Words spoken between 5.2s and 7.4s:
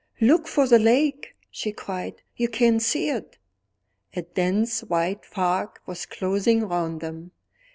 fog was closing round them.